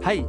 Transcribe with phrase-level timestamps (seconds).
[0.00, 0.22] Hei!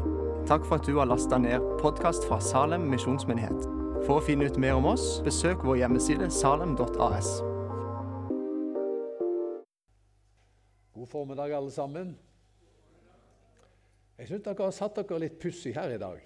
[0.48, 3.62] Takk for at du har lasta ned podkast fra Salem misjonsmyndighet.
[4.04, 7.29] For å finne ut mer om oss, besøk vår hjemmeside salem.as.
[10.92, 12.12] God formiddag, alle sammen.
[14.20, 16.19] Jeg syns dere har satt dere litt pussig her i dag.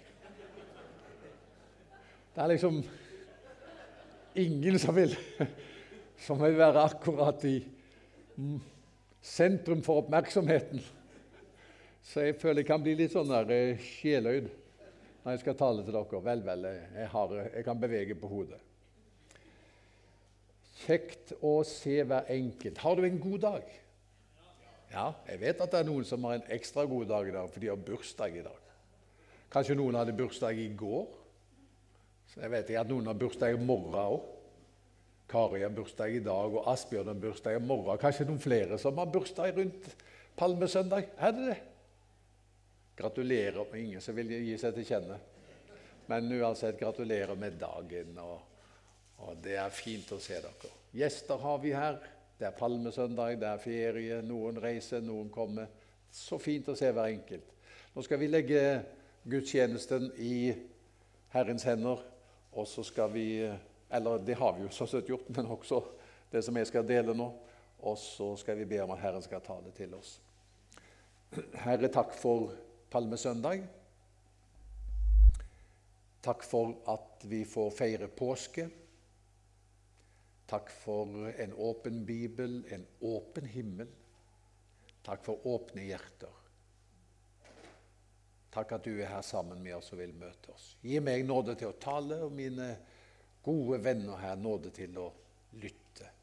[2.34, 2.82] Det er liksom
[4.42, 5.14] ingen som vil,
[6.26, 7.60] som vil være akkurat i
[9.22, 10.82] sentrum for oppmerksomheten.
[12.06, 14.52] Så jeg føler jeg kan bli litt sånn der eh, sjeløyd
[15.26, 16.22] når jeg skal tale til dere.
[16.28, 18.62] Vel, vel, jeg, har, jeg kan bevege på hodet.
[20.86, 22.84] Kjekt å se hver enkelt.
[22.84, 23.74] Har du en god dag?
[24.92, 27.50] Ja, jeg vet at det er noen som har en ekstra god dag i dag,
[27.52, 28.72] for de har bursdag i dag.
[29.52, 31.06] Kanskje noen hadde bursdag i går?
[32.30, 34.32] Så jeg vet ikke at noen har bursdag i morgen òg.
[35.32, 37.98] Kari har bursdag i dag, og Asbjørn har bursdag i morgen.
[37.98, 39.88] Kanskje noen flere som har bursdag rundt
[40.38, 41.10] palmesøndag?
[41.18, 41.64] Er det det?
[42.96, 45.18] Gratulerer med ingen som vil gi seg til kjenne.
[46.06, 48.18] Men uansett, gratulerer med dagen.
[48.22, 48.40] Og,
[49.18, 50.72] og, det er fint å se dere.
[50.96, 52.00] Gjester har vi her.
[52.38, 54.22] Det er palmesøndag, det er ferie.
[54.24, 55.72] Noen reiser, noen kommer.
[56.12, 57.52] Så fint å se hver enkelt.
[57.96, 58.62] Nå skal vi legge
[59.26, 60.54] gudstjenesten i
[61.34, 62.04] Herrens hender,
[62.56, 63.28] og så skal vi
[63.96, 65.78] Eller det har vi jo så søtt gjort, men også
[66.32, 67.28] det som jeg skal dele nå.
[67.86, 70.18] Og så skal vi be om at Herren skal tale til oss.
[71.62, 72.50] Herre, takk for
[72.96, 73.66] palmesøndag.
[76.24, 78.70] Takk for at vi får feire påske.
[80.48, 83.92] Takk for en åpen bibel, en åpen himmel.
[85.06, 86.42] Takk for åpne hjerter.
[88.56, 90.72] Takk at du er her sammen med oss og vil møte oss.
[90.82, 92.72] Gi meg nåde til å tale, og mine
[93.44, 95.10] gode venner her nåde til å
[95.60, 96.14] lytte.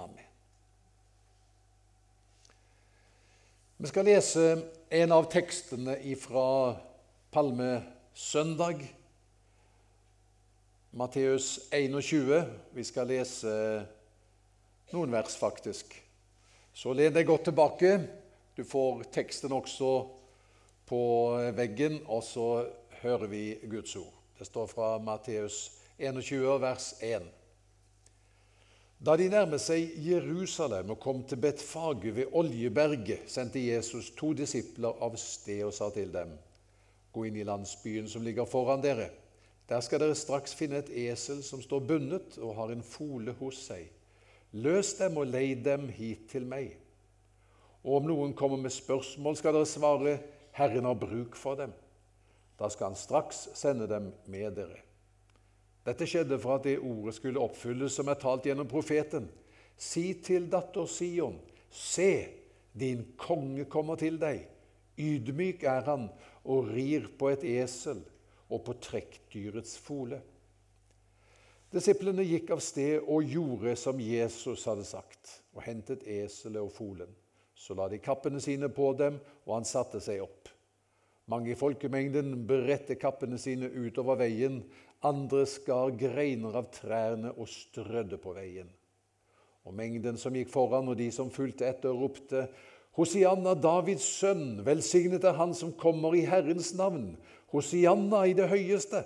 [0.00, 0.31] Amen.
[3.82, 4.42] Vi skal lese
[4.94, 6.42] en av tekstene fra
[7.34, 8.84] Palmesøndag,
[10.94, 12.44] Matteus 21.
[12.78, 13.50] Vi skal lese
[14.94, 15.96] noen vers, faktisk.
[16.70, 17.96] Så len deg godt tilbake.
[18.54, 19.90] Du får teksten også
[20.86, 21.02] på
[21.58, 22.48] veggen, og så
[23.02, 24.14] hører vi Guds ord.
[24.38, 27.26] Det står fra Matteus 21, vers 1.
[29.02, 34.94] Da de nærmet seg Jerusalem og kom til Betfage ved Oljeberget, sendte Jesus to disipler
[35.02, 36.36] av sted og sa til dem.:
[37.10, 39.08] Gå inn i landsbyen som ligger foran dere.
[39.68, 43.58] Der skal dere straks finne et esel som står bundet og har en fole hos
[43.66, 43.90] seg.
[44.52, 46.76] Løs dem og lei dem hit til meg.
[47.82, 50.18] Og om noen kommer med spørsmål, skal dere svare,
[50.54, 51.74] Herren har bruk for dem.
[52.58, 54.78] Da skal han straks sende dem med dere.
[55.86, 59.26] Dette skjedde for at det ordet skulle oppfylles som er talt gjennom profeten.
[59.78, 62.12] Si til datter Sion, se,
[62.72, 64.44] din konge kommer til deg.
[65.00, 66.06] Ydmyk er han
[66.44, 68.02] og rir på et esel
[68.52, 70.20] og på trekkdyrets fole.
[71.72, 77.08] Disiplene gikk av sted og gjorde som Jesus hadde sagt, og hentet eselet og folen.
[77.56, 79.16] Så la de kappene sine på dem,
[79.46, 80.50] og han satte seg opp.
[81.32, 84.60] Mange i folkemengden beredte kappene sine utover veien,
[85.02, 88.68] andre skar greiner av trærne og strødde på veien.
[89.66, 92.48] Og mengden som gikk foran, og de som fulgte etter, ropte:"
[92.92, 97.16] Hosianna, Davids sønn, velsignet er Han som kommer i Herrens navn.
[97.48, 99.00] Hosianna i det høyeste.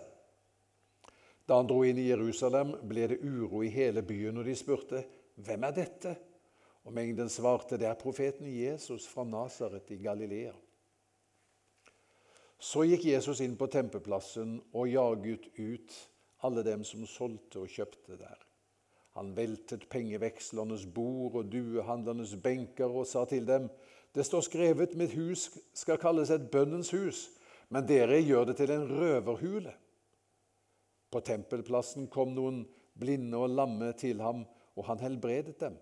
[1.47, 5.05] Da han dro inn i Jerusalem, ble det uro i hele byen, og de spurte,
[5.39, 6.17] 'Hvem er dette?'
[6.85, 10.66] Og mengden svarte, 'Det er profeten Jesus fra Nasaret i Galilea'.
[12.59, 15.97] Så gikk Jesus inn på tempeplassen og jaget ut
[16.47, 18.39] alle dem som solgte og kjøpte der.
[19.17, 23.69] Han veltet pengevekslernes bord og duehandlernes benker og sa til dem:"
[24.15, 27.31] Det står skrevet, mitt hus skal kalles et bønnens hus,
[27.69, 29.73] men dere gjør det til en røverhule.
[31.13, 32.63] På tempelplassen kom noen
[32.99, 34.47] blinde og lamme til ham,
[34.77, 35.77] og han helbredet dem.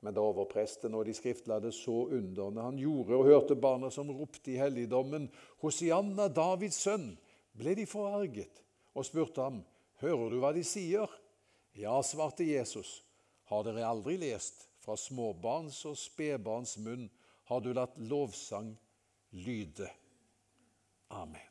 [0.00, 4.52] Men da overpresten og de skriftlærde så underne han gjorde, og hørte barna som ropte
[4.52, 5.26] i helligdommen,
[5.62, 7.10] Hosianna, Davids sønn,
[7.58, 8.62] ble de forarget
[8.94, 9.64] og spurte ham,
[9.98, 11.10] Hører du hva de sier?
[11.74, 13.00] Ja, svarte Jesus,
[13.50, 17.08] har dere aldri lest, fra småbarns og spedbarns munn
[17.50, 18.74] har du latt lovsang
[19.30, 19.90] lyde.
[21.10, 21.47] Amen.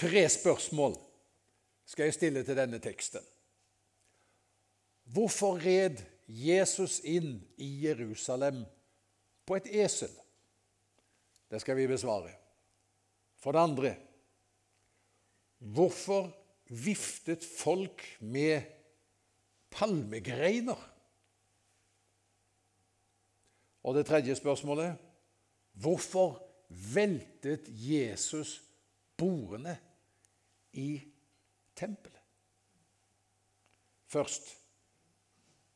[0.00, 0.94] Tre spørsmål
[1.84, 3.24] skal jeg stille til denne teksten.
[5.12, 8.62] Hvorfor red Jesus inn i Jerusalem
[9.44, 10.12] på et esel?
[11.50, 12.32] Det skal vi besvare.
[13.42, 13.96] For det andre
[15.60, 16.30] Hvorfor
[16.70, 18.62] viftet folk med
[19.70, 20.80] palmegreiner.
[23.82, 24.96] Og det tredje spørsmålet
[25.72, 26.38] hvorfor
[26.94, 28.62] veltet Jesus
[29.20, 29.76] bordene
[30.72, 31.00] i
[31.76, 32.20] tempelet?
[34.10, 34.56] Først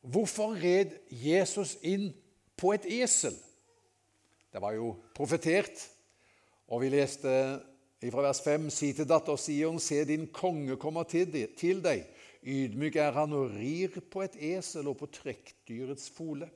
[0.05, 2.11] hvorfor red Jesus inn
[2.57, 3.35] på et esel?
[4.53, 5.73] Det var jo profetert,
[6.67, 7.31] og vi leste
[8.11, 12.05] fra vers 5.: Si til datter Sion, se din konge kommer til deg.
[12.45, 16.49] Ydmyk er han og rir på et esel og på trekkdyrets fole.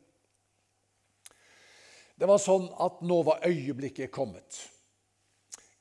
[2.19, 4.59] Det var sånn at nå var øyeblikket kommet.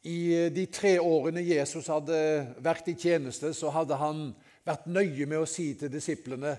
[0.06, 2.18] I de tre årene Jesus hadde
[2.62, 4.28] vært i tjeneste, så hadde han
[4.66, 6.54] vært nøye med å si til disiplene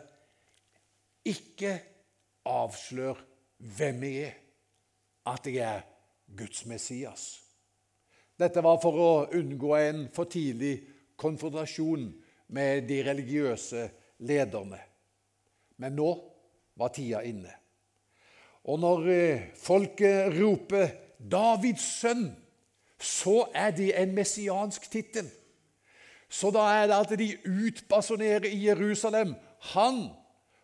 [1.30, 1.74] ikke
[2.50, 3.20] avslør
[3.78, 4.36] hvem jeg er,
[5.30, 5.86] at jeg er
[6.36, 7.26] Guds Messias.
[8.40, 10.78] Dette var for å unngå en for tidlig
[11.20, 12.08] konfrontasjon
[12.56, 13.84] med de religiøse
[14.26, 14.80] lederne.
[15.80, 16.10] Men nå
[16.80, 17.52] var tida inne.
[18.72, 20.88] Og når eh, folket roper
[21.20, 22.32] 'Davids sønn',
[23.00, 25.30] så er det en messiansk tittel.
[26.30, 29.34] Så da er det at de utbasonerer i Jerusalem
[29.74, 30.10] Han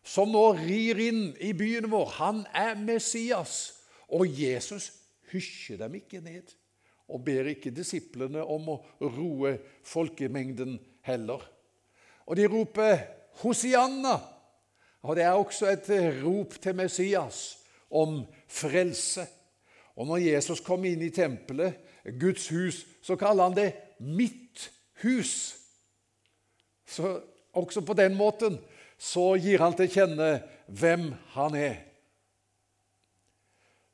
[0.05, 3.81] som nå rir inn i byen vår, han er Messias.
[4.13, 4.91] Og Jesus
[5.31, 6.53] hysjer dem ikke ned
[7.09, 9.55] og ber ikke disiplene om å roe
[9.85, 11.41] folkemengden heller.
[12.25, 13.01] Og de roper
[13.41, 14.15] Hosianna.
[15.05, 15.89] Og det er også et
[16.23, 17.41] rop til Messias
[17.93, 19.25] om frelse.
[19.97, 21.77] Og når Jesus kom inn i tempelet,
[22.19, 23.69] Guds hus, så kaller han det
[23.99, 24.71] mitt
[25.03, 25.55] hus.
[26.85, 27.19] Så
[27.53, 28.59] også på den måten
[28.97, 30.29] så gir han til kjenne
[30.67, 31.77] hvem han er.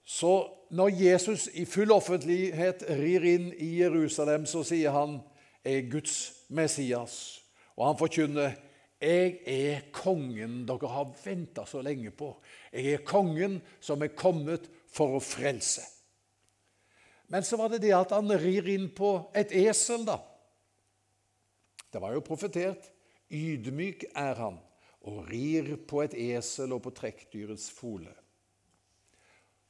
[0.05, 0.33] Så
[0.71, 5.19] når Jesus i full offentlighet rir inn i Jerusalem, så sier han
[5.63, 7.41] er Guds Messias.
[7.77, 8.51] Og han forkynner
[9.01, 12.35] 'Jeg er kongen dere har venta så lenge på'.
[12.73, 15.81] Jeg er kongen som er kommet for å frelse.
[17.31, 20.17] Men så var det det at han rir inn på et esel, da.
[21.91, 22.89] Det var jo profetert.
[23.31, 24.59] Ydmyk er han
[25.07, 28.11] og rir på et esel og på trekkdyrets fole.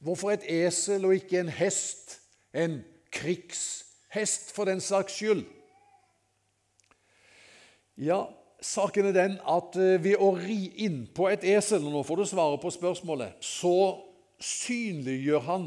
[0.02, 2.18] Hvorfor et esel og ikke en hest,
[2.54, 2.80] en
[3.14, 5.46] krigshest for den saks skyld?
[8.02, 8.24] Ja,
[8.62, 12.20] Saken er den at eh, ved å ri inn på et esel, og nå får
[12.20, 13.98] du svaret på spørsmålet, så
[14.38, 15.66] synliggjør han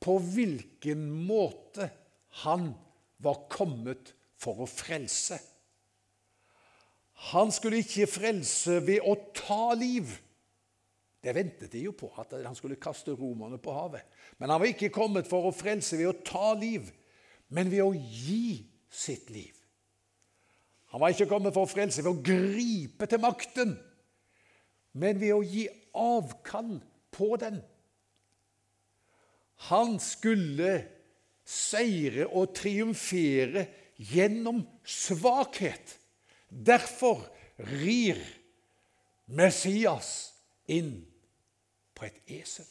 [0.00, 1.90] på hvilken måte
[2.44, 2.70] han
[3.22, 5.38] var kommet for å frelse.
[7.32, 10.12] Han skulle ikke frelse ved å ta liv.
[11.18, 14.06] Det ventet de jo på, at han skulle kaste romerne på havet.
[14.38, 16.86] Men han var ikke kommet for å frelse ved å ta liv,
[17.50, 19.56] men ved å gi sitt liv.
[20.94, 23.74] Han var ikke kommet for å frelse ved å gripe til makten,
[24.96, 25.66] men ved å gi
[25.98, 26.78] avkall
[27.12, 27.58] på den.
[29.66, 30.72] Han skulle
[31.48, 33.66] seire og triumfere
[33.98, 35.96] gjennom svakhet.
[36.48, 37.24] Derfor
[37.58, 38.20] rir
[39.34, 40.32] Messias
[40.70, 41.00] inn
[41.96, 42.68] på et esel.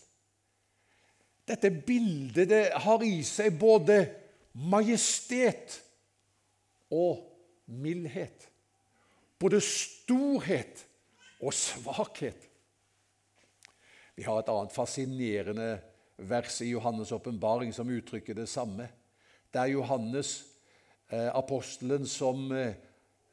[1.48, 4.00] Dette bildet det har i seg både
[4.68, 5.78] majestet
[6.92, 7.24] og
[7.72, 8.48] mildhet.
[9.40, 10.84] Både storhet
[11.40, 12.40] og svakhet.
[14.18, 15.70] Vi har et annet fascinerende
[16.18, 18.88] vers i Johannes' åpenbaring som uttrykker det samme.
[19.54, 20.44] Det er Johannes,
[21.10, 22.74] eh, apostelen, som eh,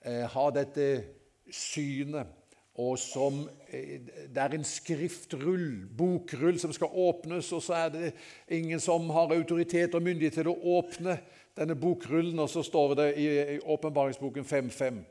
[0.05, 1.05] eh har dette
[1.51, 2.27] synet,
[2.75, 8.13] og som eh, Det er en skriftrull, bokrull, som skal åpnes, og så er det
[8.49, 11.19] ingen som har autoritet og myndighet til å åpne
[11.57, 15.05] denne bokrullen, og så står det i åpenbaringsboken 5.5.: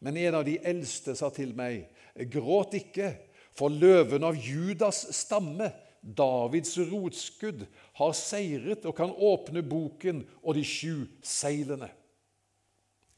[0.00, 3.16] Men en av de eldste sa til meg, gråt ikke,
[3.52, 7.64] for løven av Judas stamme, Davids rotskudd,
[7.98, 11.90] har seiret og kan åpne boken og de sju seilene.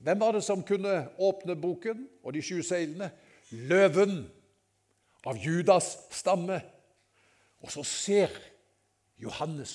[0.00, 3.10] Hvem var det som kunne åpne boken og de sju seilene?
[3.50, 4.22] Løven
[5.28, 6.60] av Judas stamme.
[7.60, 8.32] Og så ser
[9.20, 9.74] Johannes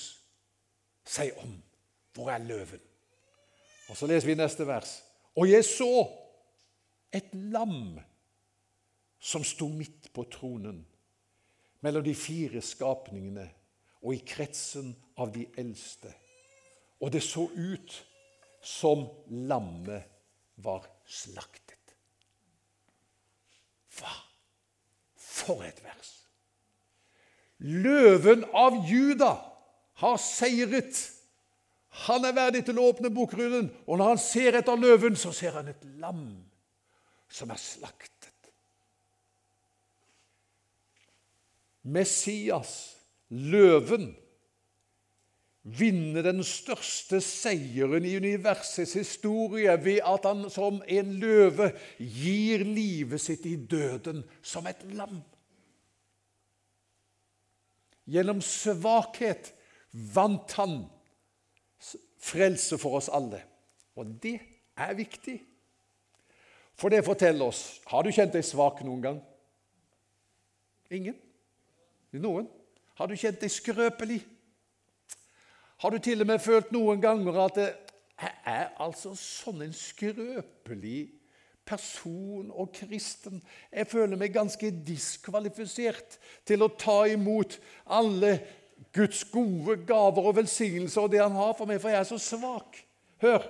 [1.06, 1.54] seg om.
[2.16, 2.82] Hvor er løven?
[3.90, 5.04] Og Så leser vi neste vers.
[5.36, 6.08] Og jeg så
[7.14, 8.00] et lam
[9.20, 10.82] som sto midt på tronen,
[11.86, 13.46] mellom de fire skapningene
[14.02, 16.12] og i kretsen av de eldste.
[17.02, 17.96] Og det så ut
[18.66, 19.06] som
[19.50, 20.06] lammet
[20.66, 21.96] var slaktet.
[23.96, 24.14] Hva?
[25.16, 26.14] For et vers!
[27.66, 29.36] Løven av Juda
[30.02, 30.98] har seiret.
[32.06, 35.56] Han er verdig til å åpne bokrullen, og når han ser etter løven, så ser
[35.56, 36.28] han et lam
[37.32, 38.15] som er slaktet.
[41.86, 42.96] Messias,
[43.30, 44.10] løven,
[45.66, 53.22] vinne den største seieren i universets historie ved at han som en løve gir livet
[53.22, 55.24] sitt i døden som et lam.
[58.06, 59.50] Gjennom svakhet
[60.14, 60.84] vant han
[62.22, 63.42] frelse for oss alle.
[63.98, 64.38] Og det
[64.78, 65.40] er viktig.
[66.76, 69.20] For det forteller oss Har du kjent deg svak noen gang?
[70.92, 71.16] Ingen?
[72.22, 72.48] Noen?
[72.96, 74.22] Har du kjent deg skrøpelig?
[75.84, 81.00] Har du til og med følt noen ganger at jeg er altså sånn en skrøpelig
[81.68, 83.42] person og kristen?
[83.74, 86.18] Jeg føler meg ganske diskvalifisert
[86.48, 88.38] til å ta imot alle
[88.96, 92.22] Guds gode gaver og velsignelser og det han har for meg, for jeg er så
[92.22, 92.80] svak.
[93.24, 93.44] Hør!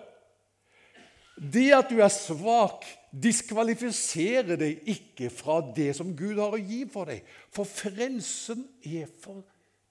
[1.36, 6.84] Det at du er svak, diskvalifiserer deg ikke fra det som Gud har å gi
[6.92, 7.26] for deg.
[7.52, 9.44] For frelsen er for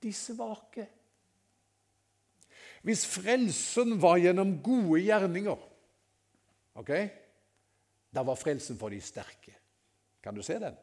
[0.04, 0.86] de svake.
[2.84, 5.60] Hvis frelsen var gjennom gode gjerninger,
[6.80, 6.90] ok,
[8.12, 9.54] da var frelsen for de sterke.
[10.24, 10.76] Kan du se den?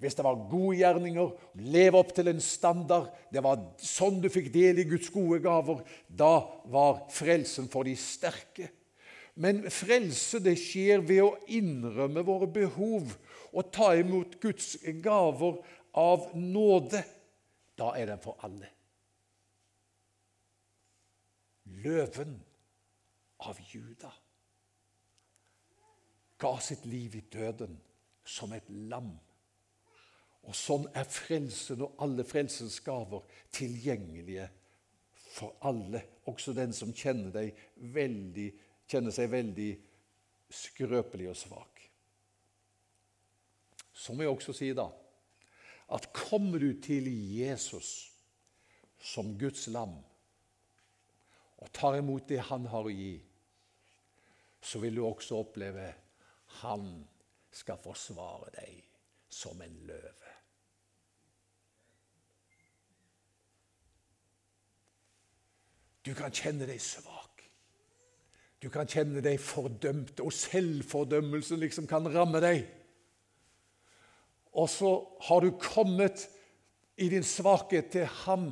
[0.00, 4.48] Hvis det var gode gjerninger, leve opp til en standard, det var sånn du fikk
[4.54, 6.40] del i Guds gode gaver, da
[6.72, 8.70] var frelsen for de sterke.
[9.40, 13.14] Men frelse det skjer ved å innrømme våre behov
[13.50, 15.62] og ta imot Guds gaver
[15.96, 17.00] av nåde.
[17.80, 18.68] Da er den for alle
[21.82, 22.40] løven
[23.46, 24.12] av Juda,
[26.40, 27.76] ga sitt liv i døden
[28.24, 29.12] som et lam.
[30.48, 34.48] Og sånn er frelsen og alle frelsens gaver tilgjengelige
[35.30, 38.48] for alle, også den som kjenner, deg veldig,
[38.90, 39.70] kjenner seg veldig
[40.50, 41.82] skrøpelig og svak.
[43.94, 44.88] Så må jeg også si da
[45.90, 48.12] at kommer du til Jesus
[49.02, 49.96] som Guds lam,
[51.60, 53.16] og tar imot det han har å gi,
[54.62, 55.88] så vil du også oppleve
[56.60, 56.86] han
[57.50, 58.84] skal forsvare deg
[59.30, 60.36] som en løve.
[66.06, 67.19] Du kan kjenne deg svak.
[68.60, 72.66] Du kan kjenne deg fordømt, og selvfordømmelsen liksom kan ramme deg.
[74.52, 74.90] Og så
[75.28, 76.26] har du kommet
[77.00, 78.50] i din svakhet til ham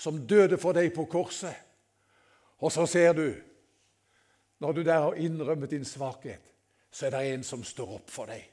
[0.00, 1.56] som døde for deg på korset.
[2.60, 3.26] Og så ser du,
[4.60, 6.42] når du der har innrømmet din svakhet,
[6.90, 8.46] så er det en som står opp for deg.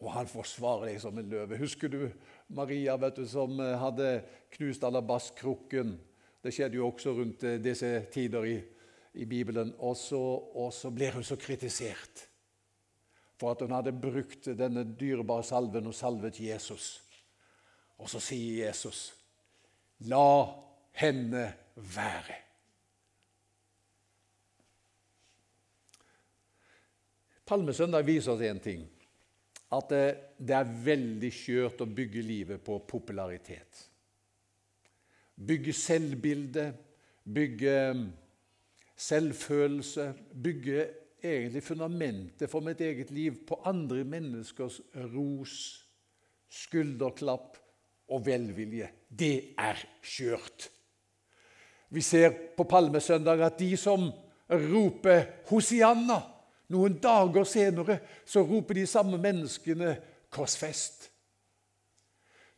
[0.00, 1.58] Og han forsvarer deg som en løve.
[1.60, 2.04] Husker du
[2.56, 4.22] Maria vet du, som eh, hadde
[4.56, 5.98] knust alabastkrukken?
[6.40, 8.56] Det skjedde jo også rundt eh, disse tider i,
[9.20, 9.74] i Bibelen.
[9.78, 10.20] Og så,
[10.54, 12.26] og så blir hun så kritisert
[13.40, 16.98] for at hun hadde brukt denne dyrebare salven og salvet Jesus.
[18.00, 19.14] Og så sier Jesus,
[20.00, 20.48] 'La
[20.96, 22.36] henne være.
[27.44, 28.86] Palmesøndag viser oss én ting.
[29.74, 33.89] At det er veldig skjørt å bygge livet på popularitet.
[35.46, 36.74] Bygge selvbilde,
[37.24, 37.76] bygge
[38.96, 40.86] selvfølelse, bygge
[41.24, 44.80] egentlig fundamentet for mitt eget liv på andre menneskers
[45.14, 45.54] ros,
[46.50, 47.56] skulderklapp
[48.10, 48.88] og velvilje.
[49.08, 50.68] Det er skjørt.
[51.90, 54.10] Vi ser på palmesøndag at de som
[54.50, 56.22] roper 'Hosianna',
[56.68, 59.96] noen dager senere så roper de samme menneskene
[60.30, 61.09] 'Korsfest'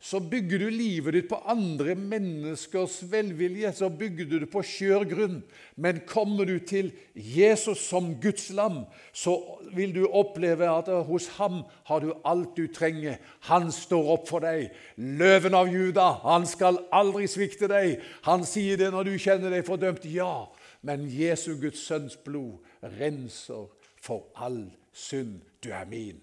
[0.03, 3.69] så bygger du livet ditt på andre menneskers velvilje.
[3.71, 5.37] Så bygger du det på skjør grunn.
[5.79, 8.81] Men kommer du til Jesus som Guds lam,
[9.15, 9.37] så
[9.71, 13.15] vil du oppleve at hos ham har du alt du trenger.
[13.47, 14.75] Han står opp for deg.
[14.99, 18.03] Løven av Juda, han skal aldri svikte deg.
[18.27, 20.03] Han sier det når du kjenner deg fordømt.
[20.03, 20.49] Ja,
[20.83, 22.59] men Jesu Guds sønns blod
[22.99, 23.69] renser
[24.03, 25.39] for all synd.
[25.63, 26.19] Du er min.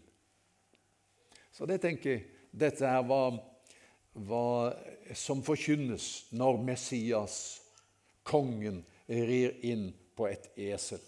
[1.57, 3.41] Så det tenker jeg, dette her var
[4.27, 4.73] hva
[5.17, 7.37] som forkynnes når Messias,
[8.27, 11.01] kongen, rir inn på et esel.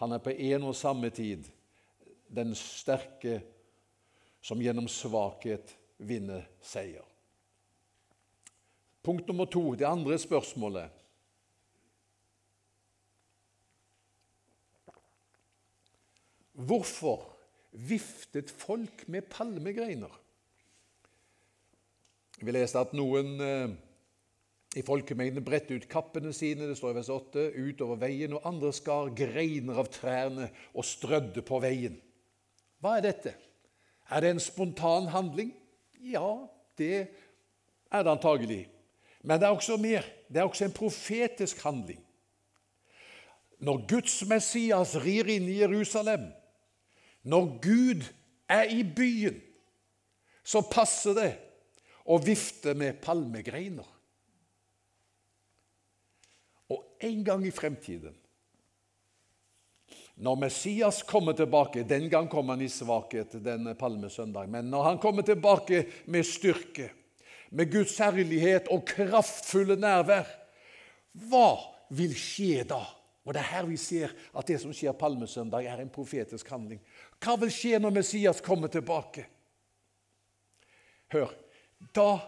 [0.00, 1.46] Han er på en og samme tid
[2.34, 3.40] den sterke
[4.44, 7.04] som gjennom svakhet vinner seier.
[9.04, 10.88] Punkt nummer to, det andre spørsmålet.
[16.54, 17.26] Hvorfor
[17.72, 20.12] viftet folk med palmegreiner?
[22.42, 23.74] Vi leste at noen eh,
[24.74, 28.72] i folkemengden bredte ut kappene sine det står i vers 8, utover veien, og andre
[28.74, 32.00] skar greiner av trærne og strødde på veien.
[32.82, 33.34] Hva er dette?
[34.10, 35.54] Er det en spontan handling?
[36.02, 36.44] Ja,
[36.78, 37.06] det
[37.94, 38.64] er det antagelig.
[39.22, 40.04] Men det er også mer.
[40.28, 42.02] Det er også en profetisk handling.
[43.64, 46.26] Når Guds Messias rir inn i Jerusalem,
[47.22, 48.04] når Gud
[48.50, 49.38] er i byen,
[50.44, 51.30] så passer det
[52.04, 53.86] å vifte med palmegreiner.
[56.72, 58.14] Og en gang i fremtiden,
[60.14, 65.00] når Messias kommer tilbake Den gang kom han i svakhet denne palmesøndag, men når han
[65.02, 66.90] kommer tilbake med styrke,
[67.50, 70.28] med Guds herlighet og kraftfulle nærvær,
[71.28, 71.48] hva
[71.94, 72.82] vil skje da?
[73.24, 76.80] Og Det er her vi ser at det som skjer palmesøndag, er en profetisk handling.
[77.22, 79.24] Hva vil skje når Messias kommer tilbake?
[81.14, 81.30] Hør,
[81.94, 82.18] da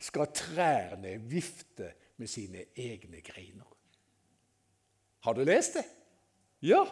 [0.00, 3.68] skal trærne vifte med sine egne greiner.
[5.24, 5.84] Har du lest det?
[6.62, 6.84] Ja.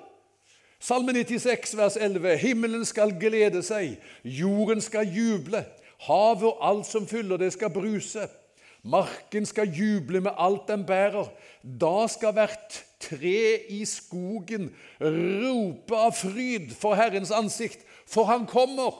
[0.81, 2.37] Salme 96, vers 11.
[2.37, 5.61] Himmelen skal glede seg, jorden skal juble,
[6.09, 8.27] havet og alt som fyller det, skal bruse.
[8.83, 11.29] Marken skal juble med alt den bærer.
[11.63, 18.97] Da skal hvert tre i skogen rope av fryd for Herrens ansikt, for han kommer.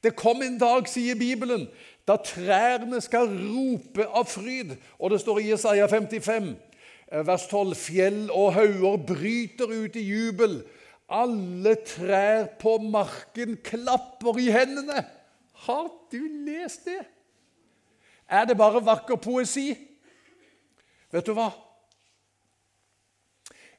[0.00, 1.66] Det kom en dag, sier Bibelen,
[2.08, 4.74] da trærne skal rope av fryd.
[4.98, 6.50] Og det står i 55,
[7.12, 10.62] eh, vers 12.: Fjell og hauger bryter ut i jubel.
[11.10, 15.04] Alle trær på marken klapper i hendene.
[15.66, 17.02] Har du lest det?
[18.30, 19.74] Er det bare vakker poesi?
[21.10, 21.50] Vet du hva?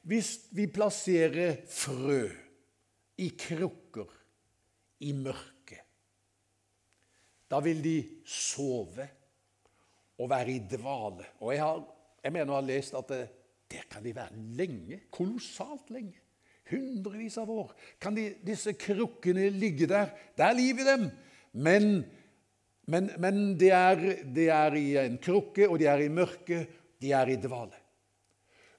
[0.02, 2.26] Hvis vi plasserer frø
[3.22, 4.10] i krukker
[5.00, 5.51] i mørket,
[7.52, 9.06] da vil de sove
[10.22, 11.28] og være i dvale.
[11.44, 11.82] Og jeg, har,
[12.24, 13.22] jeg mener å ha lest at det,
[13.72, 15.02] der kan de være lenge.
[15.12, 16.18] Kolossalt lenge.
[16.72, 20.12] Hundrevis av år kan de, disse krukkene ligge der.
[20.36, 21.06] Det er liv i dem.
[21.52, 21.88] Men
[22.90, 24.00] men, men de, er,
[24.34, 26.80] de, er, i en krukke, og de er i mørket.
[27.02, 27.78] De er i dvale.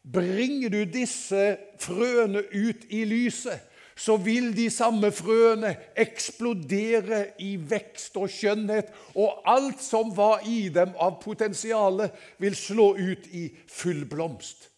[0.03, 1.43] Bringer du disse
[1.79, 3.63] frøene ut i lyset,
[3.95, 10.67] så vil de samme frøene eksplodere i vekst og skjønnhet, og alt som var i
[10.73, 12.07] dem av potensial,
[12.41, 14.69] vil slå ut i full blomst.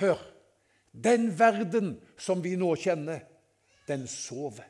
[0.00, 0.20] Hør!
[0.90, 3.22] Den verden som vi nå kjenner,
[3.86, 4.66] den sover.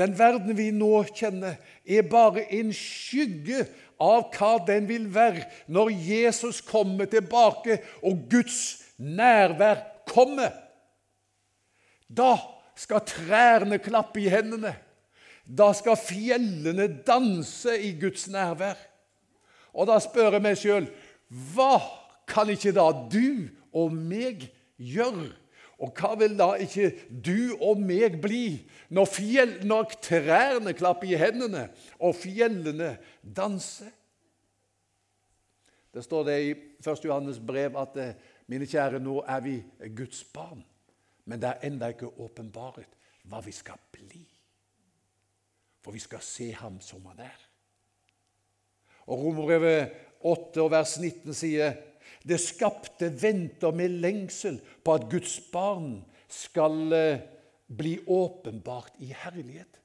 [0.00, 3.66] Den verden vi nå kjenner, er bare en skygge
[4.00, 8.60] av hva den vil være når Jesus kommer tilbake og Guds
[8.96, 10.52] nærvær kommer.
[12.10, 12.34] Da
[12.78, 14.74] skal trærne klappe i hendene.
[15.46, 18.78] Da skal fjellene danse i Guds nærvær.
[19.74, 20.88] Og da spør jeg meg sjøl
[21.54, 21.76] hva
[22.30, 23.46] kan ikke da du
[23.76, 24.48] og meg
[24.82, 25.30] gjøre
[25.80, 28.58] og hva vil da ikke du og meg bli
[28.92, 32.92] når, fjell, når trærne klapper i hendene og fjellene
[33.22, 33.88] danser?
[35.90, 37.06] Det står det i 1.
[37.06, 38.12] Johannes brev at eh,
[38.50, 39.56] mine kjære, nå er vi
[39.96, 40.64] Guds barn.
[41.24, 42.96] Men det er ennå ikke åpenbart
[43.30, 44.24] hva vi skal bli.
[45.80, 47.46] For vi skal se ham som han er.
[49.10, 49.94] Og Romerbrevet
[50.26, 51.78] 8 og vers 19 sier
[52.26, 57.22] det skapte venter med lengsel på at Guds barn skal eh,
[57.66, 59.78] bli åpenbart i herlighet.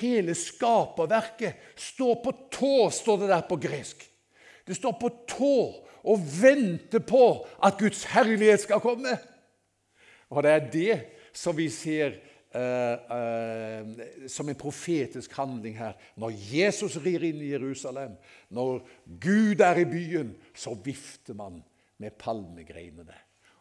[0.00, 4.02] Hele skaperverket står på tå, står det der på gresk.
[4.66, 5.54] Det står på tå
[6.04, 7.24] og venter på
[7.62, 9.16] at Guds herlighet skal komme.
[10.30, 10.98] Og det er det
[11.36, 12.18] som vi ser
[12.50, 15.92] Uh, uh, som en profetisk handling her.
[16.18, 18.16] Når Jesus rir inn i Jerusalem,
[18.50, 18.80] når
[19.22, 21.60] Gud er i byen, så vifter man
[22.02, 23.14] med palmegreinene.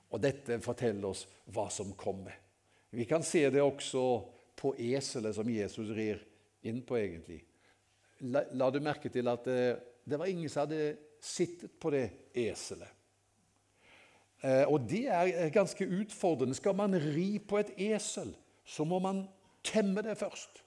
[0.09, 2.33] Og dette forteller oss hva som kommer.
[2.89, 4.03] Vi kan se det også
[4.57, 6.23] på eselet som Jesus rir
[6.65, 7.43] inn på, egentlig.
[8.25, 11.91] La, la du merke til at det, eh, det var ingen som hadde sittet på
[11.93, 12.05] det
[12.37, 12.89] eselet.
[14.43, 16.55] Eh, og det er ganske utfordrende.
[16.55, 18.31] Skal man ri på et esel,
[18.65, 19.25] så må man
[19.63, 20.63] temme det først.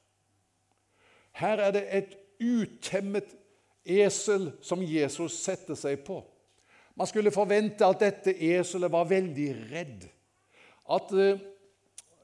[1.33, 3.33] Her er det et utemmet
[3.85, 6.21] esel som Jesus setter seg på.
[6.95, 10.05] Man skulle forvente at dette eselet var veldig redd.
[10.93, 11.41] At eh,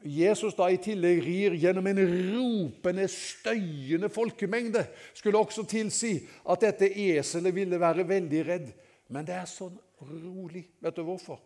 [0.02, 4.84] Jesus da i tillegg rir gjennom en ropende, støyende folkemengde,
[5.14, 6.14] skulle også tilsi
[6.48, 8.68] at dette eselet ville være veldig redd.
[9.08, 10.66] Men det er sånn rolig.
[10.84, 11.40] Vet du hvorfor?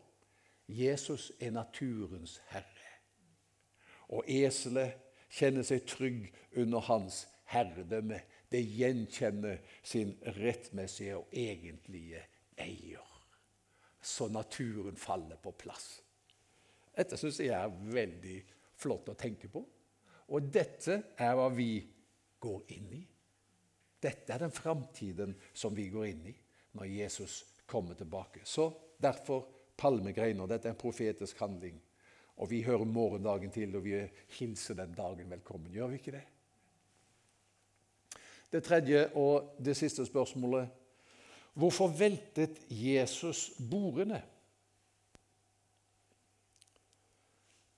[0.69, 2.69] Jesus er naturens herre.
[4.12, 4.99] Og eselet
[5.33, 6.27] kjenner seg trygg
[6.61, 8.21] under hans herredømme.
[8.53, 12.21] Det gjenkjenner sin rettmessige og egentlige
[12.61, 13.12] eier
[14.03, 16.03] så naturen faller på plass.
[16.92, 18.38] Dette syns jeg er veldig
[18.83, 19.62] flott å tenke på.
[20.33, 21.76] Og dette er hva vi
[22.42, 23.02] går inn i.
[24.02, 26.35] Dette er den framtiden som vi går inn i
[26.78, 28.42] når Jesus kommer tilbake.
[28.44, 28.68] Så
[29.00, 29.46] derfor
[29.78, 30.48] palmegreiner.
[30.48, 31.78] Dette er en profetisk handling.
[32.42, 33.98] Og vi hører morgendagen til, og vi
[34.38, 35.72] hilser den dagen velkommen.
[35.72, 36.24] Gjør vi ikke det?
[38.52, 40.78] Det tredje og det siste spørsmålet
[41.52, 44.22] Hvorfor veltet Jesus bordene?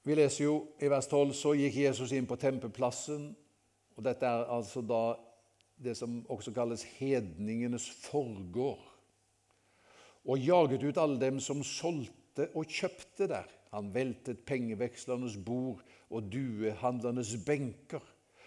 [0.04, 3.30] Vi leser jo i vers 12 så gikk Jesus inn på tempelplassen.
[3.96, 5.16] og Dette er altså da
[5.80, 8.82] det som også kalles hedningenes forgård.
[10.24, 13.48] Og jaget ut alle dem som solgte og kjøpte der.
[13.72, 18.04] Han veltet pengevekslernes bord og duehandlernes benker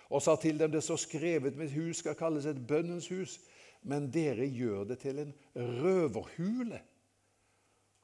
[0.10, 3.40] og sa til dem det står skrevet mitt hus skal kalles et bønnens hus,
[3.84, 6.80] men dere gjør det til en røverhule.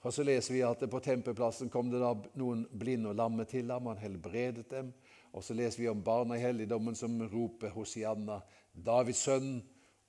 [0.04, 3.72] Og Så leser vi at på tempelplassen kom det da noen blinde og lamme til
[3.72, 4.92] ham, han helbredet dem.
[5.34, 8.42] Og så leser vi om barna i helligdommen som roper Hosianna,
[8.74, 9.62] Davids sønn.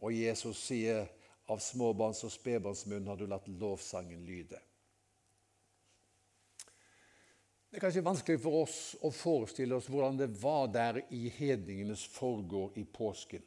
[0.02, 1.06] Og Jesus sier,
[1.46, 4.58] av småbarns og spedbarns munn har du latt lovsangen lyde.
[7.68, 12.04] Det er kanskje vanskelig for oss å forestille oss hvordan det var der i hedningenes
[12.14, 13.42] forgård i påsken.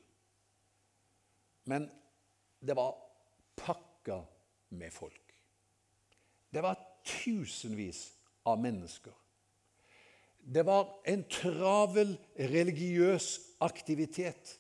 [1.72, 1.88] Men
[2.60, 2.98] det var
[3.56, 4.20] pakka
[4.76, 5.27] med folk.
[6.58, 9.13] Det var tusenvis av mennesker.
[10.41, 13.28] Det var en travel religiøs
[13.62, 14.56] aktivitet.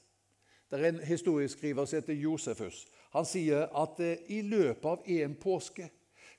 [0.69, 2.83] Det er en historieskriver som heter Josefus.
[3.15, 5.87] Han sier at eh, i løpet av en påske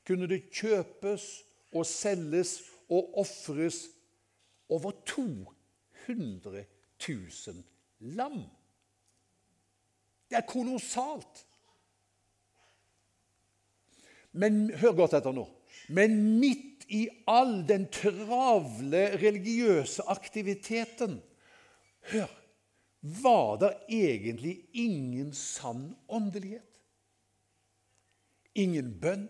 [0.06, 1.26] kunne det kjøpes
[1.74, 2.54] og selges
[2.86, 3.80] og ofres
[4.70, 6.62] over 200
[7.02, 7.62] 000
[8.14, 8.44] lam.
[10.30, 11.47] Det er kolossalt.
[14.38, 15.46] Men hør godt etter nå.
[15.92, 21.18] Men midt i all den travle religiøse aktiviteten
[22.12, 22.30] Hør!
[23.00, 26.64] Var det egentlig ingen sann åndelighet?
[28.58, 29.28] Ingen bønn?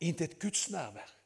[0.00, 1.18] Intet gudsnærvær?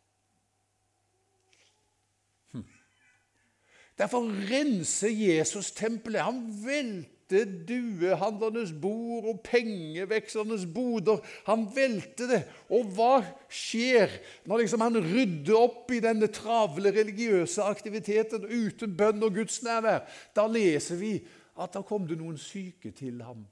[3.99, 6.25] Derfor renser Jesus tempelet.
[6.25, 7.22] Han velter
[7.69, 11.23] duehandlernes bord og pengevekslernes boder.
[11.49, 12.43] Han velte det.
[12.73, 14.13] Og hva skjer
[14.49, 20.05] når liksom han rydder opp i denne travle religiøse aktiviteten uten bønn og gudsnærvær?
[20.37, 21.17] Da leser vi
[21.61, 23.45] at da kom det noen syke til ham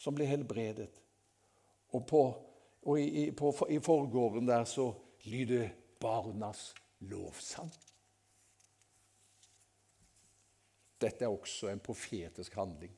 [0.00, 0.90] som ble helbredet.
[1.92, 2.24] Og, på,
[2.86, 4.92] og i, på, i forgården der så
[5.26, 5.68] lyder
[6.00, 7.72] barnas lovsang.
[11.00, 12.92] Dette er også en profetisk handling.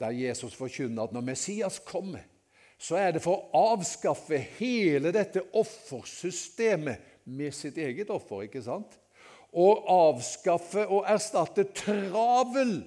[0.00, 2.24] Der Jesus forkynner at når Messias kommer,
[2.78, 8.42] så er det for å avskaffe hele dette offersystemet med sitt eget offer.
[8.42, 8.98] ikke sant?
[9.52, 12.80] Og avskaffe og erstatte travel,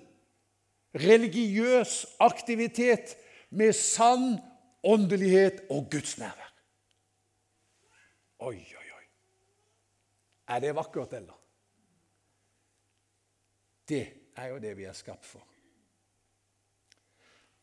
[0.95, 3.15] religiøs aktivitet
[3.49, 4.35] med sann
[4.83, 6.51] åndelighet og gudsnærvær.
[8.45, 9.05] Oi, oi, oi.
[10.51, 11.34] Er det vakkert, eller?
[13.87, 15.43] Det er jo det vi er skapt for.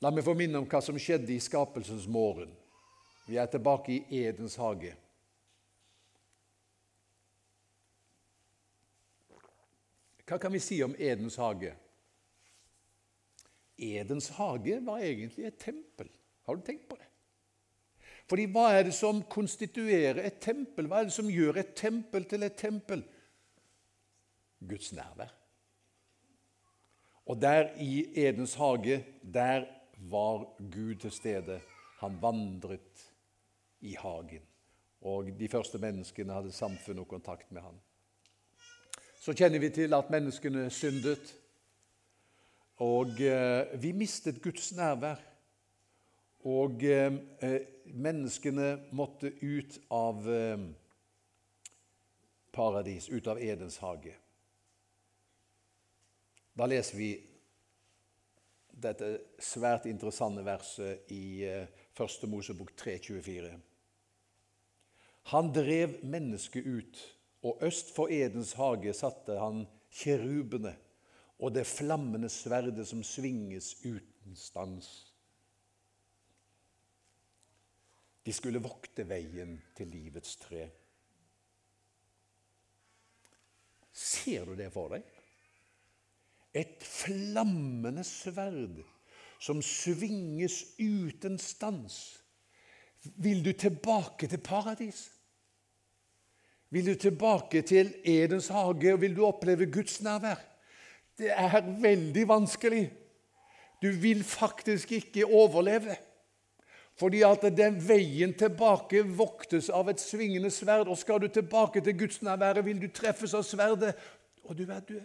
[0.03, 2.51] La meg få minne om hva som skjedde i skapelsens morgen.
[3.29, 4.97] Vi er tilbake i Edens hage.
[10.27, 11.75] Hva kan vi si om Edens hage?
[13.83, 16.11] Edens hage var egentlig et tempel.
[16.47, 17.09] Har du tenkt på det?
[18.31, 20.89] Fordi hva er det som konstituerer et tempel?
[20.89, 23.03] Hva er det som gjør et tempel til et tempel?
[24.63, 25.35] Guds nærvær.
[27.33, 29.65] Og der i Edens hage, der
[29.97, 31.61] var Gud til stede.
[31.99, 33.13] Han vandret
[33.81, 34.43] i hagen.
[35.01, 37.79] Og de første menneskene hadde samfunn og kontakt med ham.
[39.17, 41.33] Så kjenner vi til at menneskene syndet.
[42.77, 45.17] Og eh, vi mistet Guds nærvær.
[46.45, 50.69] Og eh, eh menneskene måtte ut av eh,
[52.53, 54.22] paradis, ut av Edens hage.
[56.53, 57.11] Da leser vi
[58.83, 59.09] dette
[59.41, 61.69] svært interessante verset i 1.
[61.97, 63.53] Eh, Mosebok 3,24.
[65.33, 67.03] Han drev mennesket ut,
[67.43, 70.75] og øst for Edens hage satte han kjerubene
[71.43, 74.91] og det flammende sverdet som svinges uten stans.
[78.23, 80.69] De skulle vokte veien til livets tre.
[83.93, 85.22] Ser du det for deg?
[86.55, 88.83] Et flammende sverd
[89.43, 92.23] som svinges uten stans.
[93.03, 95.09] Vil du tilbake til paradis?
[96.71, 100.41] Vil du tilbake til Edens hage, og vil du oppleve Guds nærvær?
[101.19, 102.93] Det er veldig vanskelig.
[103.83, 105.97] Du vil faktisk ikke overleve.
[106.97, 110.89] Fordi at den veien tilbake voktes av et svingende sverd.
[110.89, 113.95] Og skal du tilbake til Guds nærvære, vil du treffes av sverdet,
[114.45, 115.03] og du er død.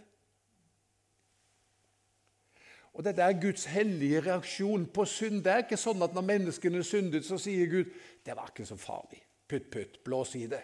[2.98, 5.44] Og Dette er Guds hellige reaksjon på synd.
[5.46, 7.92] Det er ikke sånn at når menneskene syndet, så sier Gud
[8.26, 9.22] det var ikke så farlig.
[9.48, 10.64] Putt, putt, blås i det.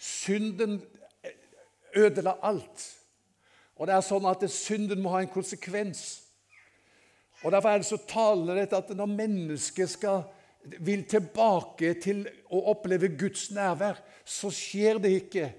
[0.00, 0.78] Synden
[1.96, 2.86] ødela alt.
[3.76, 6.06] Og det er sånn at synden må ha en konsekvens.
[7.44, 10.24] Og Derfor er det så talende at når mennesket skal,
[10.80, 15.50] vil tilbake til å oppleve Guds nærvær, så skjer det ikke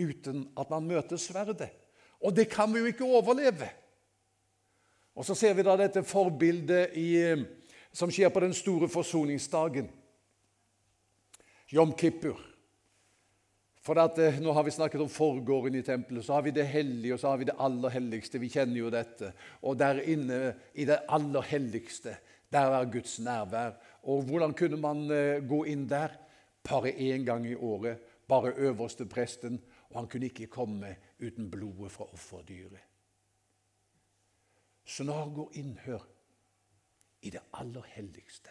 [0.00, 1.74] uten at man møter sverdet.
[2.22, 3.68] Og det kan vi jo ikke overleve.
[5.20, 7.10] Og Så ser vi da dette forbildet i,
[7.92, 9.90] som skjer på den store forsoningsdagen.
[11.68, 12.40] Jom Kippur.
[13.84, 16.64] For at, eh, Nå har vi snakket om forgården i tempelet, så har vi det
[16.64, 18.40] hellige og så har vi det aller helligste.
[18.40, 19.32] Vi kjenner jo dette.
[19.62, 22.16] Og der inne i det aller helligste,
[22.52, 23.76] der er Guds nærvær.
[24.02, 26.16] Og hvordan kunne man eh, gå inn der?
[26.64, 28.00] Bare én gang i året.
[28.28, 29.60] Bare øverste presten.
[29.90, 32.89] Og han kunne ikke komme uten blodet fra offerdyret.
[34.98, 36.02] Han går inn, hør,
[37.22, 38.50] i det aller helligste,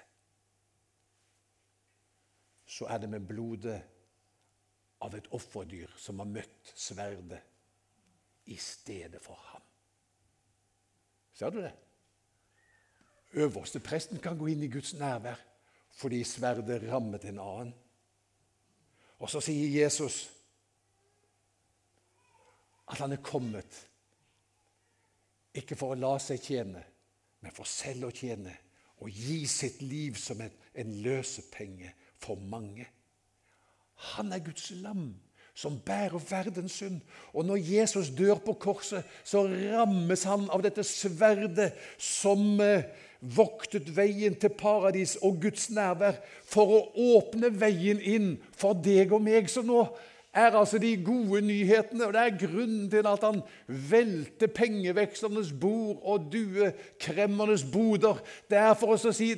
[2.69, 3.79] så er det med blodet
[5.01, 7.41] av et offerdyr som har møtt sverdet
[8.45, 9.63] i stedet for ham.
[11.33, 11.73] Ser du det?
[13.33, 15.39] Øverste presten kan gå inn i Guds nærvær
[15.99, 17.73] fordi sverdet rammet en annen.
[19.19, 20.29] Og så sier Jesus
[22.89, 23.88] at han er kommet
[25.55, 26.83] ikke for å la seg tjene,
[27.41, 28.53] men for selv å tjene
[28.99, 32.85] og gi sitt liv som en, en løsepenge for mange.
[34.15, 35.13] Han er Guds lam
[35.59, 37.01] som bærer verdens synd.
[37.33, 42.87] Og når Jesus dør på korset, så rammes han av dette sverdet som eh,
[43.19, 46.79] voktet veien til paradis og Guds nærvær for å
[47.17, 49.51] åpne veien inn for deg og meg.
[49.51, 49.83] Så nå
[50.33, 56.01] er altså de gode nyhetene, og det er grunnen til at han velter pengevekslernes bord
[56.03, 58.21] og duekremmernes boder.
[58.49, 59.33] Det er for oss å si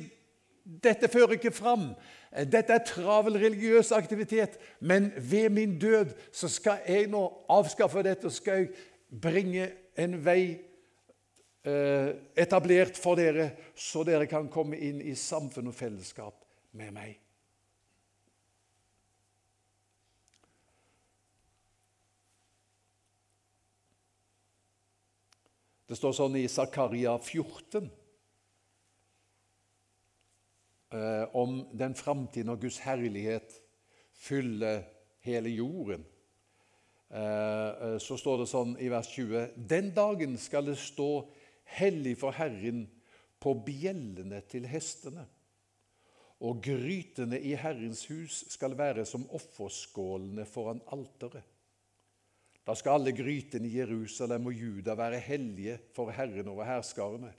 [0.62, 1.92] dette fører ikke fram.
[2.32, 8.28] Dette er travel religiøs aktivitet, men ved min død så skal jeg nå avskaffe dette
[8.28, 8.70] og skal jeg
[9.22, 9.68] bringe
[10.00, 10.44] en vei
[11.68, 16.38] eh, etablert for dere, så dere kan komme inn i samfunn og fellesskap
[16.78, 17.21] med meg.
[25.88, 27.90] Det står sånn i Zakaria 14
[30.94, 33.56] eh, om den framtid når Guds herlighet
[34.22, 34.84] fyller
[35.26, 36.04] hele jorden.
[37.12, 41.28] Eh, eh, så står det sånn i vers 20.: Den dagen skal det stå
[41.76, 42.86] hellig for Herren
[43.42, 45.26] på bjellene til hestene.
[46.42, 51.44] Og grytene i Herrens hus skal være som offerskålene foran alteret.
[52.66, 57.32] Da skal alle grytene i Jerusalem og Juda være hellige for Herren over herskarene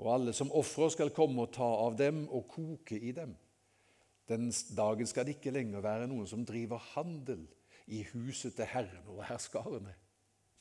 [0.00, 3.34] og alle som ofrer, skal komme og ta av dem og koke i dem.
[4.30, 7.42] Den dagen skal det ikke lenger være noen som driver handel
[7.90, 9.92] i huset til Herren over herskarene.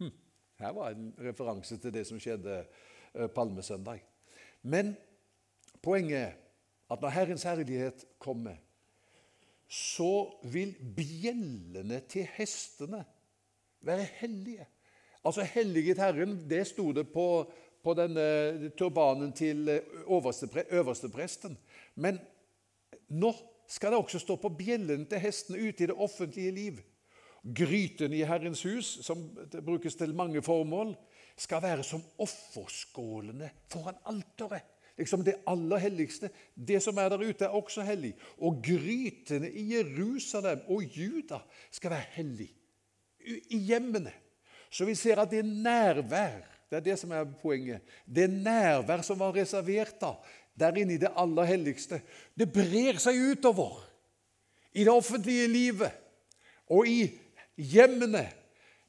[0.02, 0.12] Hm.
[0.60, 4.02] Her var en referanse til det som skjedde eh, palmesøndag.
[4.68, 4.96] Men
[5.82, 6.34] poenget er
[6.90, 8.58] at når Herrens herlighet kommer,
[9.70, 13.04] så vil bjellene til hestene
[13.82, 14.68] være hellige.
[15.26, 17.52] Altså helliget Herren, det sto det på
[17.84, 19.70] på denne turbanen til
[20.10, 21.58] øverste, øverstepresten.
[21.96, 22.20] Men
[23.10, 23.34] nå
[23.70, 26.82] skal det også stå på bjellen til hestene ute i det offentlige liv.
[27.56, 29.22] Gryten i Herrens hus, som
[29.66, 30.96] brukes til mange formål,
[31.40, 34.66] skal være som offerskålene foran alteret.
[35.00, 36.30] Liksom det aller helligste.
[36.54, 38.12] Det som er der ute, er også hellig.
[38.44, 41.40] Og grytene i Jerusalem og Juda
[41.72, 42.50] skal være hellig.
[43.30, 44.14] I hjemmene.
[44.70, 47.82] Så vi ser at det er nærvær det er det som er poenget.
[48.06, 50.14] Det nærvær som var reservert da,
[50.60, 52.02] der inne i det aller helligste,
[52.38, 53.80] det brer seg utover
[54.74, 55.90] i det offentlige livet
[56.70, 57.08] og i
[57.58, 58.28] hjemmene.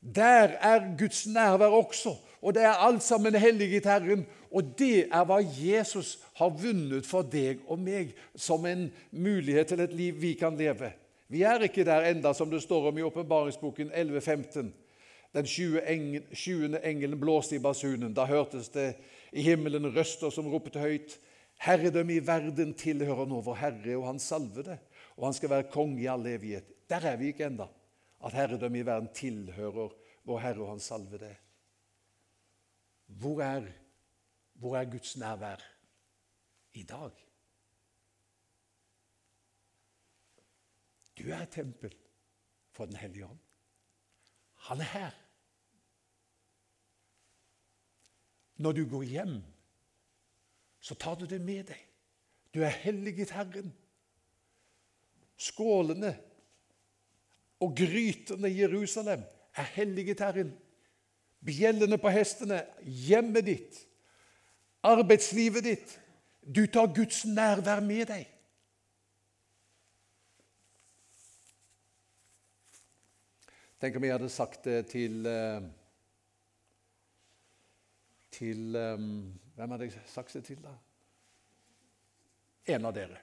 [0.00, 4.26] Der er Guds nærvær også, og det er alt sammen helliget Herren.
[4.50, 9.80] Og det er hva Jesus har vunnet for deg og meg som en mulighet til
[9.84, 10.90] et liv vi kan leve.
[11.30, 14.70] Vi er ikke der enda, som det står om i åpenbaringsboken 11.15.
[15.34, 18.14] Den sjuende engelen blåste i basunen.
[18.14, 18.96] Da hørtes det
[19.32, 21.14] i himmelen røster som ropte høyt.
[21.62, 24.78] Herredøm i verden tilhører nå vår Herre, og han salvede,
[25.16, 26.72] og han skal være konge i all evighet.
[26.90, 27.68] Der er vi ikke enda,
[28.24, 29.94] at Herredøm i verden tilhører
[30.26, 31.34] vår Herre og Hans salvede.
[33.06, 33.70] Hvor er,
[34.54, 35.62] hvor er Guds nærvær
[36.74, 37.29] i dag?
[41.20, 41.94] Du er et tempel
[42.72, 43.38] for Den hellige ånd.
[44.70, 45.10] Han er her.
[48.56, 49.42] Når du går hjem,
[50.80, 51.80] så tar du det med deg.
[52.54, 53.72] Du er helliget Herren.
[55.36, 56.14] Skålene
[57.60, 59.22] og grytene i Jerusalem
[59.56, 60.52] er helliget Herren.
[61.44, 63.78] Bjellene på hestene, hjemmet ditt,
[64.84, 65.96] arbeidslivet ditt.
[66.44, 68.28] Du tar Guds nærvær med deg.
[73.80, 75.62] Tenk om jeg hadde sagt det til eh,
[78.36, 79.04] Til eh,
[79.56, 80.74] Hvem hadde jeg sagt det til, da?
[82.70, 83.16] En av dere.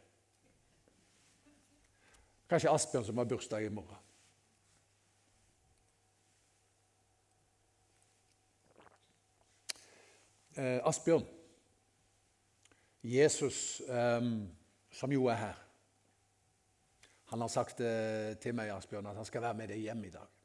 [2.50, 4.02] Kanskje Asbjørn, som har bursdag i morgen.
[10.58, 11.26] Eh, Asbjørn,
[13.04, 13.82] Jesus,
[14.92, 15.62] som jo er her,
[17.32, 17.78] han har sagt
[18.42, 20.37] til meg Asbjørn, at han skal være med deg hjem i dag.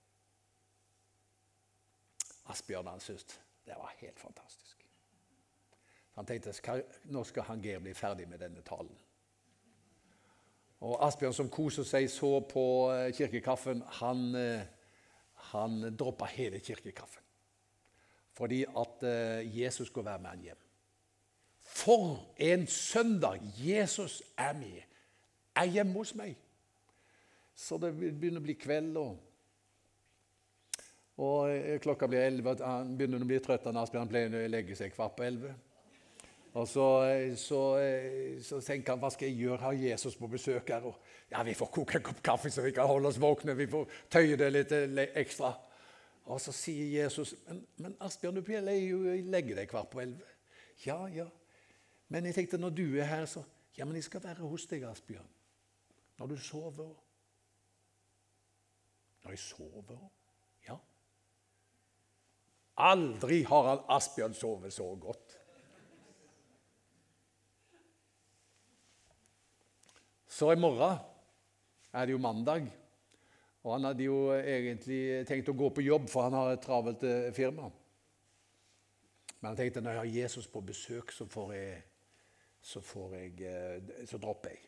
[2.50, 4.86] Asbjørn han syntes det var helt fantastisk.
[6.16, 8.96] Han tenkte nå skal han Geir bli ferdig med denne talen.
[10.82, 14.64] Og Asbjørn, som koser seg så på eh, kirkekaffen, han, eh,
[15.52, 17.22] han droppa hele kirkekaffen.
[18.34, 20.62] Fordi at eh, Jesus skulle være med han hjem.
[21.62, 23.38] For en søndag!
[23.56, 24.82] Jesus er med.
[25.54, 26.34] Er hjemme hos meg.
[27.54, 28.96] Så det begynner å bli kveld.
[28.96, 29.31] og
[31.22, 32.56] og eh, klokka blir elleve.
[32.66, 33.68] Han begynner å bli trøtt.
[33.68, 35.54] Han Asbjørn pleier å legge seg kvart på elleve.
[36.58, 39.60] Og så, eh, så, eh, så, tenker han hva skal jeg gjøre?
[39.62, 40.88] Har Jesus på besøk her?
[40.88, 40.96] Og,
[41.30, 43.56] ja, Vi får koke en kopp kaffe så vi kan holde oss våkne.
[43.56, 44.72] Vi får tøye det litt
[45.16, 45.54] ekstra.
[46.26, 50.02] Og så sier Jesus Men, men Asbjørn, du pleier jo å legge deg kvart på
[50.02, 50.28] elleve.
[50.84, 51.28] Ja, ja.
[52.08, 54.82] Men jeg tenkte når du er her, så Ja, men jeg skal være hos deg,
[54.84, 55.28] Asbjørn.
[56.18, 56.90] Når du sover.
[59.24, 60.10] Når jeg sover.
[62.80, 65.38] Aldri har han Asbjørn sovet så godt.
[70.32, 70.96] Så i morgen
[71.92, 72.70] er det jo mandag,
[73.62, 77.04] og han hadde jo egentlig tenkt å gå på jobb, for han har et travelt
[77.04, 77.68] eh, firma.
[79.38, 81.82] Men han tenkte når jeg har Jesus på besøk, så, jeg,
[82.64, 82.80] så,
[83.12, 84.64] jeg, eh, så dropper jeg.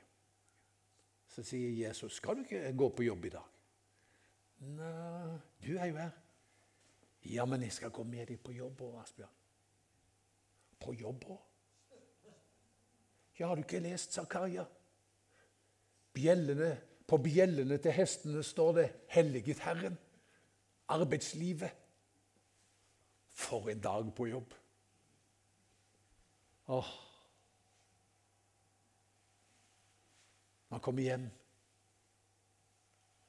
[1.35, 3.51] Så sier Jesus, 'Skal du ikke gå på jobb i dag?'
[4.61, 6.24] 'Nei, du er jo her.'
[7.25, 9.37] Ja, men jeg skal gå med deg på jobb òg, Asbjørn.
[10.81, 11.43] På jobb òg?
[13.39, 14.65] Ja, har du ikke lest Zakaria?
[16.15, 16.77] Bjellene,
[17.09, 19.97] på bjellene til hestene står det 'Helliget Herren'.
[20.89, 21.71] Arbeidslivet.
[23.29, 24.55] For en dag på jobb.
[26.69, 26.91] Åh.
[30.69, 31.31] Når han kommer hjem,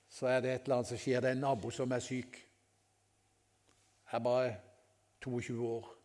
[0.10, 1.22] så er det et eller annet som skjer.
[1.22, 2.45] Det er en nabo som er syk
[4.12, 4.56] er bare
[5.22, 5.96] 22 år.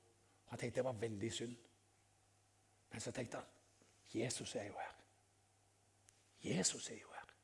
[0.46, 1.56] Han tenkte det var veldig synd.
[2.90, 3.46] Men så tenkte han
[4.14, 4.96] Jesus er jo her.
[6.42, 7.34] Jesus er jo her.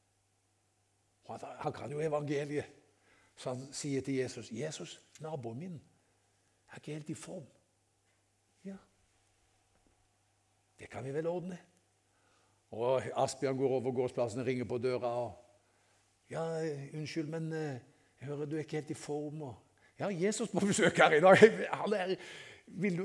[1.25, 2.65] Og han, han kan jo evangeliet.
[3.37, 5.83] Så han sier til Jesus 'Jesus, naboen min
[6.71, 7.47] er ikke helt i form.'
[8.65, 8.77] Ja,
[10.79, 11.59] det kan vi vel ordne.
[12.71, 15.09] Og Asbjørn går over gårdsplassen og ringer på døra.
[15.09, 15.33] og
[16.31, 16.43] 'Ja,
[16.95, 17.81] unnskyld, men eh,
[18.21, 19.55] jeg hører du er ikke helt i form.' Og
[19.99, 21.43] ja, Jesus på besøk her i dag.
[21.73, 22.15] Han er,
[22.67, 23.05] vil, du,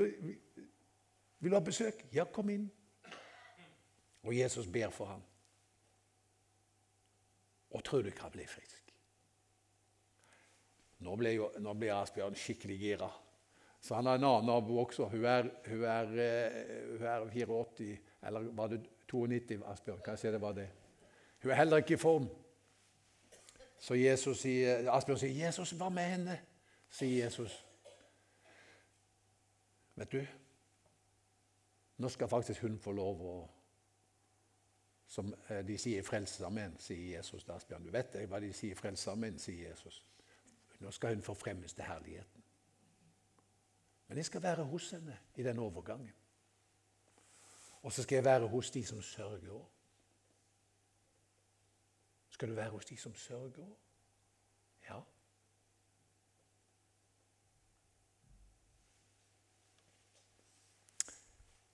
[1.39, 2.06] vil du ha besøk?
[2.13, 2.69] Ja, kom inn.
[4.23, 5.23] Og Jesus ber for ham.
[7.71, 8.91] Og tror du ikke han blir frisk?
[11.01, 13.10] Nå ble, jo, nå ble Asbjørn skikkelig gira.
[13.82, 15.08] Så han har en annen nabo også.
[15.10, 17.95] Hun er, hun er, eh, hun er 84,
[18.27, 20.03] eller var det 92, Asbjørn?
[20.05, 20.68] Kan jeg si det var det?
[21.41, 22.30] Hun er heller ikke i form.
[23.82, 26.39] Så Jesus sier, Asbjørn sier, 'Jesus, hva med henne?'
[26.91, 27.55] Sier Jesus.
[29.95, 30.21] Vet du,
[31.97, 33.39] nå skal faktisk hun få lov å
[35.11, 37.83] Som eh, de sier i Frelsesarmeen, sier Jesus til Asbjørn.
[37.83, 39.97] Du vet hva de sier i Frelsesarmeen, sier Jesus.
[40.79, 42.43] Nå skal hun forfremmes til herligheten.
[44.07, 46.13] Men jeg skal være hos henne i den overgangen.
[47.81, 49.65] Og så skal jeg være hos de som sørger òg.
[52.29, 53.77] Skal du være hos de som sørger òg?
[54.89, 54.99] Ja.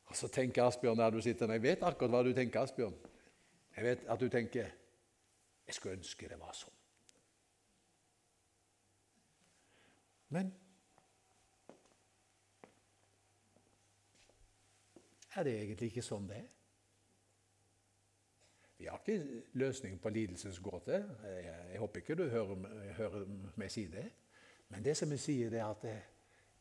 [0.05, 2.95] Og så tenker Asbjørn der du sitter Jeg vet akkurat hva du tenker, Asbjørn.
[3.77, 4.71] Jeg vet at du tenker
[5.67, 6.73] Jeg skulle ønske det var sånn.
[10.29, 10.51] Men
[15.35, 16.47] er det egentlig ikke sånn det er?
[18.77, 20.99] Vi har ikke løsning på lidelsens gåte.
[21.23, 23.23] Jeg, håper ikke du hører,
[23.57, 24.05] meg si det.
[24.69, 25.95] Men det som jeg sier, det er at det,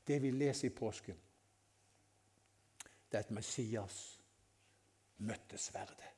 [0.08, 1.18] det vi leser i påsken,
[3.10, 4.20] det er at Messias
[5.16, 6.12] møtte sverdet.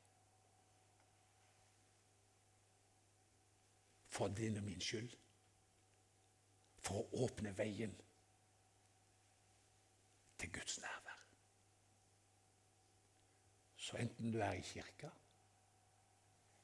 [4.09, 5.13] For din og min skyld.
[6.79, 7.95] For å åpne veien
[10.39, 11.25] til Guds nærvær.
[13.77, 15.11] Så enten du er i kirka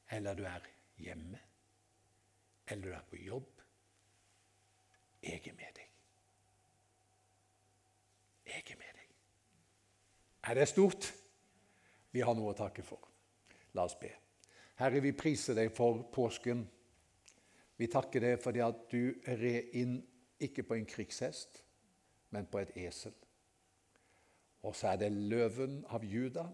[0.09, 0.67] eller du er
[0.97, 1.39] hjemme,
[2.67, 3.61] eller du er på jobb.
[5.23, 5.89] Jeg er med deg.
[8.45, 9.04] Jeg er med deg.
[10.45, 11.09] Er det stort?
[12.11, 13.01] Vi har noe å takke for.
[13.75, 14.11] La oss be.
[14.79, 16.61] Herre, vi priser deg for påsken.
[17.75, 19.97] Vi takker deg fordi at du red inn
[20.45, 21.61] ikke på en krigshest,
[22.35, 23.15] men på et esel.
[24.65, 26.45] Og så er det løven av Juda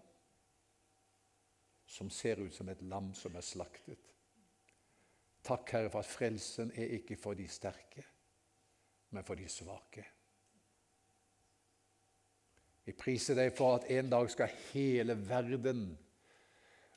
[1.92, 4.12] som ser ut som et lam som er slaktet.
[5.44, 8.04] Takk, Herre, for at frelsen er ikke for de sterke,
[9.12, 10.06] men for de svake.
[12.86, 15.86] Vi priser deg for at en dag skal hele verden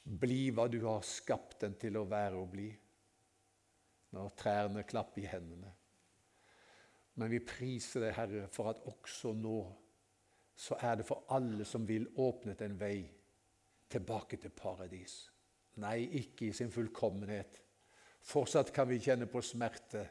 [0.04, 2.68] bli hva du har skapt den til å være og bli,
[4.14, 5.72] når trærne klapper i hendene.
[7.14, 9.58] Men vi priser deg, Herre, for at også nå
[10.54, 12.98] så er det for alle som vil åpnet en vei
[13.90, 15.16] tilbake til paradis.
[15.82, 17.58] Nei, ikke i sin fullkommenhet.
[18.24, 20.04] Fortsatt kan vi kjenne på smerte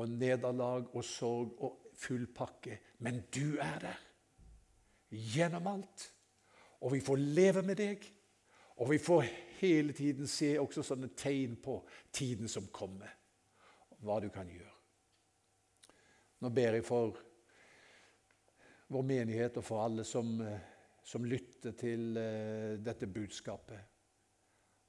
[0.00, 2.78] og nederlag og sorg og full pakke.
[3.04, 4.07] Men du er der
[5.08, 6.06] gjennom alt.
[6.84, 8.08] Og vi får leve med deg.
[8.78, 9.26] Og vi får
[9.58, 11.80] hele tiden se også sånne tegn på
[12.14, 13.10] tiden som kommer.
[13.98, 14.74] Hva du kan gjøre.
[16.38, 17.16] Nå ber jeg for
[18.94, 20.60] vår menighet og for alle som eh,
[21.08, 23.80] som lytter til eh, dette budskapet.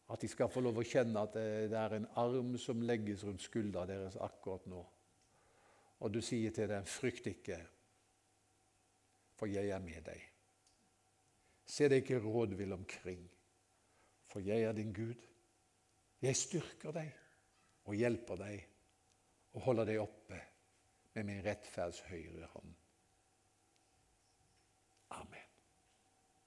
[0.10, 3.46] At de skal få lov å kjenne at det er en arm som legges rundt
[3.46, 4.82] skuldra deres akkurat nå.
[6.00, 7.60] Og du sier til dem, 'Frykt ikke,
[9.40, 10.28] for jeg er med deg'.
[11.66, 13.32] Se deg ikke rådvill omkring,
[14.28, 15.28] for jeg er din Gud.
[16.22, 17.12] Jeg styrker deg
[17.86, 18.66] og hjelper deg
[19.54, 20.42] og holder deg oppe
[21.14, 22.74] med min rettferds høyre hånd.
[25.10, 25.39] Amen.